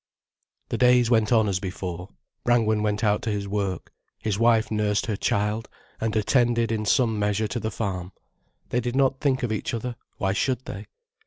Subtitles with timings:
[0.69, 2.09] The days went on as before,
[2.43, 7.19] Brangwen went out to his work, his wife nursed her child and attended in some
[7.19, 8.11] measure to the farm.
[8.69, 10.87] They did not think of each other—why should they?